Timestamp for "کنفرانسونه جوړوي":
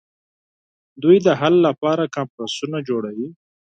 2.15-3.27